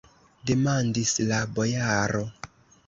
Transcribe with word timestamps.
demandis 0.51 1.13
la 1.31 1.43
bojaro. 1.59 2.27